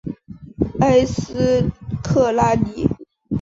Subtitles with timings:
[0.79, 1.69] 埃斯
[2.01, 2.89] 克拉尼。